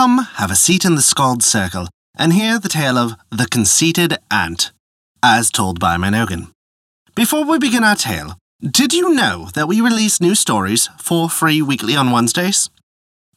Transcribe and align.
Come, 0.00 0.26
have 0.36 0.50
a 0.50 0.56
seat 0.56 0.86
in 0.86 0.94
the 0.94 1.02
Skald's 1.02 1.44
Circle 1.44 1.86
and 2.16 2.32
hear 2.32 2.58
the 2.58 2.70
tale 2.70 2.96
of 2.96 3.16
The 3.30 3.46
Conceited 3.46 4.16
Ant, 4.30 4.72
as 5.22 5.50
told 5.50 5.78
by 5.78 5.98
Mynogan. 5.98 6.52
Before 7.14 7.44
we 7.44 7.58
begin 7.58 7.84
our 7.84 7.96
tale, 7.96 8.38
did 8.62 8.94
you 8.94 9.12
know 9.12 9.50
that 9.52 9.68
we 9.68 9.82
release 9.82 10.18
new 10.18 10.34
stories 10.34 10.88
for 10.98 11.28
free 11.28 11.60
weekly 11.60 11.96
on 11.96 12.10
Wednesdays? 12.12 12.70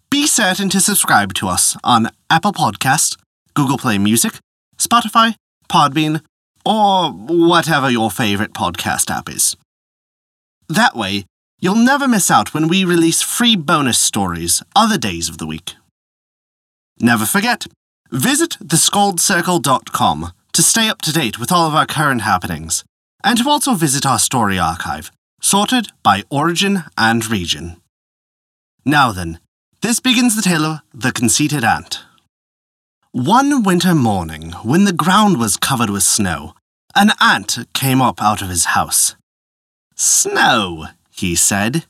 Be 0.10 0.26
certain 0.26 0.70
to 0.70 0.80
subscribe 0.80 1.34
to 1.34 1.50
us 1.50 1.76
on 1.84 2.12
Apple 2.30 2.54
Podcasts, 2.54 3.18
Google 3.56 3.78
Play 3.78 3.98
Music, 3.98 4.36
Spotify, 4.78 5.36
Podbean, 5.68 6.22
or 6.66 7.12
whatever 7.12 7.90
your 7.90 8.10
favorite 8.10 8.54
podcast 8.54 9.12
app 9.12 9.28
is. 9.28 9.58
That 10.70 10.96
way, 10.96 11.26
you'll 11.60 11.76
never 11.76 12.08
miss 12.08 12.32
out 12.32 12.54
when 12.54 12.70
we 12.70 12.86
release 12.86 13.22
free 13.22 13.58
bonus 13.58 14.00
stories 14.00 14.64
other 14.78 14.98
days 14.98 15.28
of 15.28 15.40
the 15.40 15.46
week. 15.46 15.74
Never 17.04 17.26
forget, 17.26 17.68
visit 18.12 18.52
theskaldscircle.com 18.64 20.32
to 20.54 20.64
stay 20.64 20.88
up 20.88 21.02
to 21.02 21.12
date 21.12 21.38
with 21.38 21.52
all 21.52 21.68
of 21.68 21.76
our 21.76 21.86
current 21.86 22.22
happenings, 22.22 22.86
and 23.22 23.38
to 23.40 23.50
also 23.50 23.74
visit 23.74 24.06
our 24.06 24.18
story 24.18 24.58
archive, 24.58 25.12
sorted 25.42 25.90
by 26.02 26.24
origin 26.30 26.86
and 26.98 27.30
region. 27.30 27.76
Now 28.86 29.12
then, 29.12 29.40
this 29.82 30.00
begins 30.00 30.38
the 30.38 30.42
tale 30.42 30.64
of 30.64 30.80
The 30.94 31.12
Conceited 31.12 31.66
Ant. 31.66 32.06
One 33.12 33.64
winter 33.64 33.94
morning, 33.94 34.52
when 34.64 34.86
the 34.86 34.94
ground 34.94 35.38
was 35.38 35.58
covered 35.58 35.90
with 35.90 36.04
snow, 36.04 36.54
an 36.96 37.12
ant 37.20 37.58
came 37.74 38.02
up 38.02 38.22
out 38.22 38.42
of 38.42 38.48
his 38.48 38.66
house. 38.78 39.18
Snow, 39.96 40.86
he 41.12 41.36
said. 41.36 41.86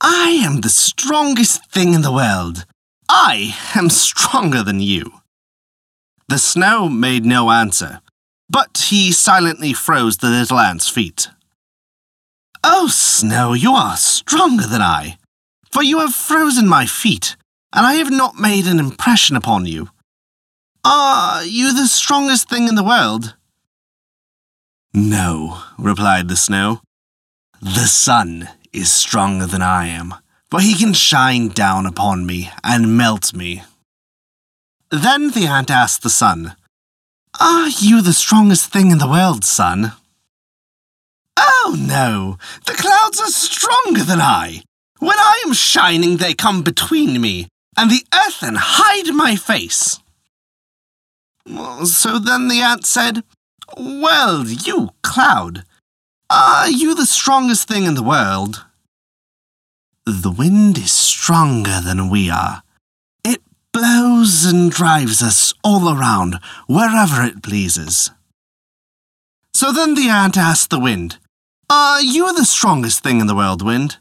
I 0.00 0.30
am 0.44 0.62
the 0.62 0.68
strongest 0.68 1.70
thing 1.70 1.94
in 1.94 2.02
the 2.02 2.12
world. 2.12 2.66
I 3.08 3.56
am 3.74 3.90
stronger 3.90 4.62
than 4.62 4.80
you. 4.80 5.20
The 6.28 6.38
snow 6.38 6.88
made 6.88 7.24
no 7.24 7.50
answer, 7.50 8.00
but 8.48 8.86
he 8.88 9.12
silently 9.12 9.72
froze 9.72 10.18
the 10.18 10.28
little 10.30 10.58
ant's 10.58 10.88
feet. 10.88 11.28
Oh, 12.62 12.88
Snow, 12.88 13.52
you 13.52 13.72
are 13.72 13.96
stronger 13.96 14.66
than 14.66 14.80
I, 14.80 15.18
for 15.70 15.82
you 15.82 15.98
have 15.98 16.14
frozen 16.14 16.66
my 16.66 16.86
feet, 16.86 17.36
and 17.74 17.86
I 17.86 17.94
have 17.94 18.10
not 18.10 18.38
made 18.38 18.66
an 18.66 18.78
impression 18.78 19.36
upon 19.36 19.66
you. 19.66 19.90
Are 20.82 21.44
you 21.44 21.74
the 21.74 21.86
strongest 21.86 22.48
thing 22.48 22.66
in 22.68 22.74
the 22.74 22.84
world? 22.84 23.36
No, 24.94 25.62
replied 25.78 26.28
the 26.28 26.36
snow. 26.36 26.80
The 27.60 27.86
sun 27.86 28.48
is 28.72 28.90
stronger 28.90 29.46
than 29.46 29.62
I 29.62 29.88
am, 29.88 30.14
for 30.54 30.60
he 30.60 30.76
can 30.76 30.92
shine 30.92 31.48
down 31.48 31.84
upon 31.84 32.24
me 32.24 32.48
and 32.62 32.96
melt 32.96 33.34
me. 33.34 33.64
Then 34.88 35.32
the 35.32 35.48
ant 35.48 35.68
asked 35.68 36.04
the 36.04 36.08
sun, 36.08 36.54
Are 37.40 37.66
you 37.66 38.00
the 38.00 38.12
strongest 38.12 38.72
thing 38.72 38.92
in 38.92 38.98
the 38.98 39.08
world, 39.08 39.44
sun? 39.44 39.94
Oh, 41.36 41.76
no, 41.76 42.38
the 42.66 42.74
clouds 42.74 43.20
are 43.20 43.32
stronger 43.32 44.04
than 44.04 44.20
I. 44.20 44.62
When 45.00 45.18
I 45.18 45.42
am 45.44 45.54
shining, 45.54 46.18
they 46.18 46.34
come 46.34 46.62
between 46.62 47.20
me 47.20 47.48
and 47.76 47.90
the 47.90 48.04
earth 48.14 48.40
and 48.40 48.56
hide 48.56 49.12
my 49.12 49.34
face. 49.34 49.98
So 51.82 52.20
then 52.20 52.46
the 52.46 52.60
ant 52.60 52.86
said, 52.86 53.24
Well, 53.76 54.46
you 54.46 54.90
cloud, 55.02 55.64
are 56.30 56.70
you 56.70 56.94
the 56.94 57.06
strongest 57.06 57.66
thing 57.66 57.86
in 57.86 57.96
the 57.96 58.04
world? 58.04 58.64
The 60.06 60.30
wind 60.30 60.76
is 60.76 60.92
stronger 60.92 61.80
than 61.80 62.10
we 62.10 62.28
are. 62.28 62.62
It 63.24 63.40
blows 63.72 64.44
and 64.44 64.70
drives 64.70 65.22
us 65.22 65.54
all 65.64 65.88
around, 65.88 66.38
wherever 66.66 67.22
it 67.22 67.42
pleases. 67.42 68.10
So 69.54 69.72
then 69.72 69.94
the 69.94 70.10
ant 70.10 70.36
asked 70.36 70.68
the 70.68 70.78
wind, 70.78 71.16
Are 71.70 72.02
you 72.02 72.34
the 72.34 72.44
strongest 72.44 73.02
thing 73.02 73.18
in 73.20 73.26
the 73.26 73.34
world, 73.34 73.64
wind? 73.64 73.96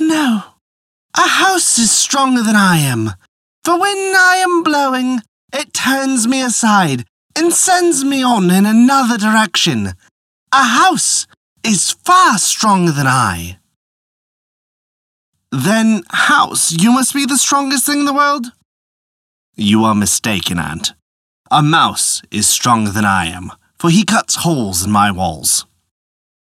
No, 0.00 0.42
a 1.16 1.28
house 1.28 1.78
is 1.78 1.92
stronger 1.92 2.42
than 2.42 2.56
I 2.56 2.78
am, 2.78 3.12
for 3.62 3.78
when 3.78 3.96
I 4.16 4.42
am 4.44 4.64
blowing, 4.64 5.20
it 5.52 5.72
turns 5.72 6.26
me 6.26 6.42
aside 6.42 7.04
and 7.36 7.52
sends 7.52 8.02
me 8.04 8.24
on 8.24 8.50
in 8.50 8.66
another 8.66 9.16
direction. 9.16 9.92
A 10.50 10.64
house 10.64 11.28
is 11.62 11.92
far 11.92 12.36
stronger 12.38 12.90
than 12.90 13.06
I. 13.06 13.58
Then, 15.52 16.02
house, 16.08 16.72
you 16.72 16.92
must 16.92 17.12
be 17.12 17.26
the 17.26 17.36
strongest 17.36 17.84
thing 17.84 18.00
in 18.00 18.04
the 18.06 18.14
world? 18.14 18.46
You 19.54 19.84
are 19.84 19.94
mistaken, 19.94 20.58
Ant. 20.58 20.94
A 21.50 21.62
mouse 21.62 22.22
is 22.30 22.48
stronger 22.48 22.90
than 22.90 23.04
I 23.04 23.26
am, 23.26 23.52
for 23.78 23.90
he 23.90 24.02
cuts 24.02 24.36
holes 24.36 24.82
in 24.82 24.90
my 24.90 25.10
walls. 25.10 25.66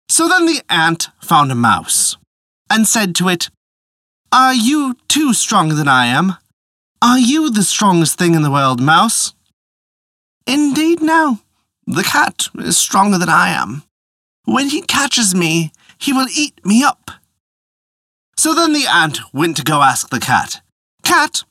So 0.08 0.28
then 0.28 0.46
the 0.46 0.62
ant 0.70 1.08
found 1.20 1.50
a 1.50 1.56
mouse, 1.56 2.16
and 2.70 2.86
said 2.86 3.16
to 3.16 3.28
it, 3.28 3.50
Are 4.30 4.54
you 4.54 4.96
too 5.08 5.34
stronger 5.34 5.74
than 5.74 5.88
I 5.88 6.06
am? 6.06 6.36
Are 7.02 7.18
you 7.18 7.50
the 7.50 7.64
strongest 7.64 8.16
thing 8.16 8.34
in 8.34 8.42
the 8.42 8.52
world, 8.52 8.80
mouse? 8.80 9.34
Indeed, 10.46 11.02
no. 11.02 11.40
The 11.88 12.04
cat 12.04 12.46
is 12.54 12.78
stronger 12.78 13.18
than 13.18 13.28
I 13.28 13.48
am. 13.48 13.82
When 14.44 14.68
he 14.68 14.82
catches 14.82 15.34
me, 15.34 15.72
he 15.98 16.12
will 16.12 16.28
eat 16.32 16.64
me 16.64 16.84
up. 16.84 17.10
So 18.42 18.54
then 18.54 18.72
the 18.72 18.88
ant 18.88 19.20
went 19.32 19.56
to 19.58 19.62
go 19.62 19.82
ask 19.82 20.08
the 20.08 20.18
cat, 20.18 20.62
Cat, 21.04 21.44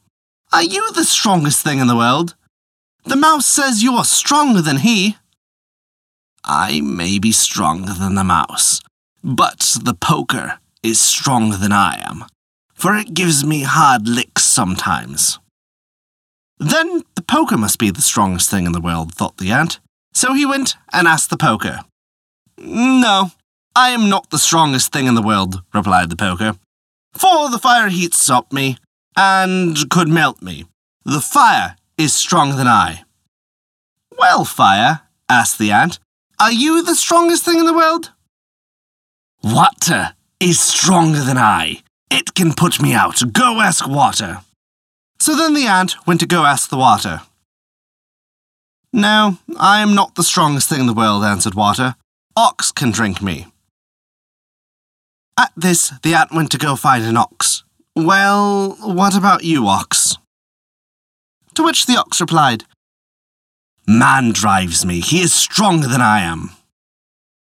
are 0.51 0.61
you 0.61 0.91
the 0.91 1.05
strongest 1.05 1.63
thing 1.63 1.79
in 1.79 1.87
the 1.87 1.95
world? 1.95 2.35
The 3.05 3.15
mouse 3.15 3.45
says 3.45 3.81
you 3.81 3.93
are 3.93 4.03
stronger 4.03 4.61
than 4.61 4.75
he. 4.75 5.15
I 6.43 6.81
may 6.81 7.17
be 7.17 7.31
stronger 7.31 7.93
than 7.93 8.15
the 8.15 8.25
mouse, 8.25 8.81
but 9.23 9.77
the 9.81 9.93
poker 9.93 10.59
is 10.83 10.99
stronger 10.99 11.55
than 11.55 11.71
I 11.71 12.03
am, 12.09 12.25
for 12.73 12.97
it 12.97 13.13
gives 13.13 13.45
me 13.45 13.63
hard 13.63 14.05
licks 14.05 14.43
sometimes. 14.43 15.39
Then 16.59 17.03
the 17.15 17.23
poker 17.23 17.55
must 17.55 17.79
be 17.79 17.89
the 17.89 18.01
strongest 18.01 18.49
thing 18.49 18.65
in 18.65 18.73
the 18.73 18.81
world, 18.81 19.13
thought 19.13 19.37
the 19.37 19.51
ant. 19.51 19.79
So 20.13 20.33
he 20.33 20.45
went 20.45 20.75
and 20.91 21.07
asked 21.07 21.29
the 21.29 21.37
poker. 21.37 21.85
No, 22.57 23.31
I 23.77 23.91
am 23.91 24.09
not 24.09 24.29
the 24.29 24.37
strongest 24.37 24.91
thing 24.91 25.07
in 25.07 25.15
the 25.15 25.21
world, 25.21 25.63
replied 25.73 26.09
the 26.09 26.17
poker. 26.17 26.57
For 27.13 27.49
the 27.49 27.59
fire 27.59 27.89
heats 27.89 28.29
up 28.29 28.51
me, 28.53 28.77
and 29.15 29.89
could 29.89 30.07
melt 30.07 30.41
me. 30.41 30.65
The 31.05 31.21
fire 31.21 31.75
is 31.97 32.15
stronger 32.15 32.55
than 32.55 32.67
I. 32.67 33.03
Well, 34.17 34.45
fire, 34.45 35.01
asked 35.29 35.57
the 35.57 35.71
ant, 35.71 35.99
are 36.39 36.51
you 36.51 36.83
the 36.83 36.95
strongest 36.95 37.45
thing 37.45 37.59
in 37.59 37.65
the 37.65 37.73
world? 37.73 38.11
Water 39.43 40.13
is 40.39 40.59
stronger 40.59 41.23
than 41.23 41.37
I. 41.37 41.83
It 42.09 42.33
can 42.33 42.53
put 42.53 42.81
me 42.81 42.93
out. 42.93 43.21
Go 43.31 43.61
ask 43.61 43.87
water. 43.87 44.41
So 45.19 45.35
then 45.35 45.53
the 45.53 45.67
ant 45.67 45.95
went 46.07 46.19
to 46.21 46.25
go 46.25 46.45
ask 46.45 46.69
the 46.69 46.77
water. 46.77 47.21
No, 48.91 49.37
I 49.57 49.81
am 49.81 49.95
not 49.95 50.15
the 50.15 50.23
strongest 50.23 50.67
thing 50.67 50.81
in 50.81 50.87
the 50.87 50.93
world, 50.93 51.23
answered 51.23 51.55
water. 51.55 51.95
Ox 52.35 52.71
can 52.71 52.91
drink 52.91 53.21
me. 53.21 53.47
At 55.37 55.51
this, 55.55 55.93
the 56.03 56.13
ant 56.13 56.31
went 56.31 56.51
to 56.51 56.57
go 56.57 56.75
find 56.75 57.03
an 57.03 57.17
ox. 57.17 57.63
Well, 57.95 58.77
what 58.81 59.17
about 59.17 59.43
you, 59.43 59.67
ox? 59.67 60.17
To 61.55 61.63
which 61.63 61.85
the 61.85 61.97
ox 61.97 62.21
replied, 62.21 62.63
Man 63.87 64.31
drives 64.31 64.85
me. 64.85 64.99
He 64.99 65.21
is 65.21 65.33
stronger 65.33 65.87
than 65.87 66.01
I 66.01 66.21
am. 66.21 66.51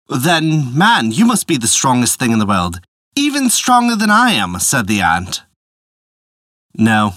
Then, 0.09 0.77
man, 0.77 1.11
you 1.11 1.25
must 1.25 1.47
be 1.47 1.57
the 1.57 1.67
strongest 1.67 2.19
thing 2.19 2.33
in 2.33 2.39
the 2.39 2.47
world. 2.47 2.81
Even 3.15 3.51
stronger 3.51 3.97
than 3.97 4.11
I 4.11 4.33
am, 4.33 4.59
said 4.59 4.87
the 4.87 5.01
ant. 5.01 5.43
No, 6.75 7.15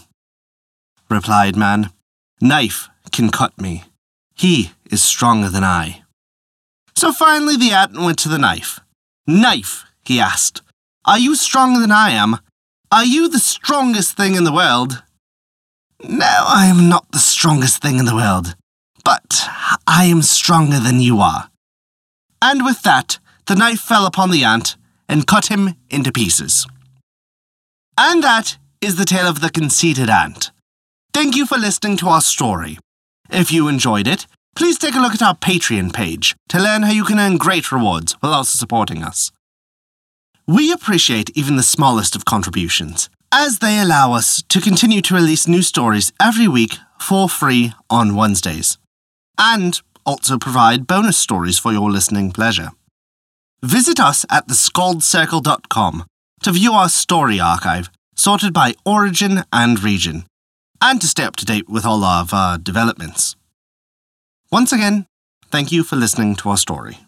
replied 1.09 1.55
man. 1.55 1.91
Knife 2.41 2.89
can 3.11 3.29
cut 3.29 3.59
me. 3.59 3.83
He 4.35 4.71
is 4.91 5.01
stronger 5.01 5.49
than 5.49 5.63
I. 5.63 6.03
So 6.95 7.13
finally 7.13 7.55
the 7.55 7.71
ant 7.71 7.97
went 7.97 8.19
to 8.19 8.29
the 8.29 8.37
knife. 8.37 8.79
Knife, 9.25 9.85
he 10.07 10.19
asked, 10.19 10.61
are 11.05 11.19
you 11.19 11.35
stronger 11.35 11.79
than 11.79 11.91
I 11.91 12.11
am? 12.11 12.37
Are 12.91 13.05
you 13.05 13.29
the 13.29 13.39
strongest 13.39 14.17
thing 14.17 14.35
in 14.35 14.43
the 14.43 14.53
world? 14.53 15.03
No, 16.03 16.25
I 16.47 16.65
am 16.65 16.89
not 16.89 17.11
the 17.11 17.19
strongest 17.19 17.81
thing 17.81 17.99
in 17.99 18.05
the 18.05 18.15
world, 18.15 18.55
but 19.03 19.47
I 19.87 20.05
am 20.05 20.21
stronger 20.21 20.79
than 20.79 20.99
you 20.99 21.19
are. 21.19 21.49
And 22.41 22.65
with 22.65 22.81
that, 22.83 23.19
the 23.45 23.55
knife 23.55 23.79
fell 23.79 24.05
upon 24.05 24.31
the 24.31 24.43
ant 24.43 24.77
and 25.07 25.27
cut 25.27 25.47
him 25.47 25.75
into 25.89 26.11
pieces. 26.11 26.65
And 27.97 28.23
that 28.23 28.57
is 28.81 28.95
the 28.97 29.05
tale 29.05 29.27
of 29.27 29.41
the 29.41 29.49
conceited 29.49 30.09
ant. 30.09 30.51
Thank 31.13 31.35
you 31.35 31.45
for 31.45 31.57
listening 31.57 31.97
to 31.97 32.09
our 32.09 32.21
story. 32.21 32.77
If 33.29 33.51
you 33.51 33.67
enjoyed 33.67 34.07
it, 34.07 34.27
please 34.55 34.77
take 34.77 34.95
a 34.95 34.99
look 34.99 35.13
at 35.13 35.21
our 35.21 35.35
Patreon 35.35 35.93
page 35.93 36.35
to 36.49 36.59
learn 36.59 36.83
how 36.83 36.91
you 36.91 37.03
can 37.03 37.19
earn 37.19 37.37
great 37.37 37.71
rewards 37.71 38.13
while 38.19 38.33
also 38.33 38.57
supporting 38.57 39.03
us. 39.03 39.31
We 40.47 40.71
appreciate 40.71 41.31
even 41.35 41.55
the 41.55 41.63
smallest 41.63 42.15
of 42.15 42.25
contributions, 42.25 43.09
as 43.31 43.59
they 43.59 43.79
allow 43.79 44.13
us 44.13 44.43
to 44.49 44.61
continue 44.61 45.01
to 45.01 45.15
release 45.15 45.47
new 45.47 45.63
stories 45.63 46.13
every 46.21 46.47
week 46.47 46.77
for 46.99 47.27
free 47.27 47.73
on 47.89 48.15
Wednesdays, 48.15 48.77
and 49.39 49.81
also 50.05 50.37
provide 50.37 50.85
bonus 50.85 51.17
stories 51.17 51.57
for 51.57 51.71
your 51.71 51.89
listening 51.89 52.31
pleasure. 52.31 52.69
Visit 53.63 53.99
us 53.99 54.23
at 54.29 54.47
theskaldscircle.com 54.47 56.05
to 56.43 56.51
view 56.51 56.73
our 56.73 56.89
story 56.89 57.39
archive, 57.39 57.89
sorted 58.15 58.53
by 58.53 58.75
origin 58.85 59.43
and 59.51 59.81
region, 59.81 60.25
and 60.79 61.01
to 61.01 61.07
stay 61.07 61.23
up 61.23 61.35
to 61.37 61.45
date 61.45 61.67
with 61.67 61.85
all 61.85 62.03
of 62.03 62.35
our 62.35 62.59
developments. 62.59 63.35
Once 64.51 64.71
again, 64.71 65.07
thank 65.49 65.71
you 65.71 65.83
for 65.83 65.95
listening 65.95 66.35
to 66.35 66.49
our 66.49 66.57
story. 66.57 67.04